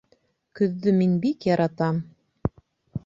[0.59, 2.01] Көҙҙө мин бик яратам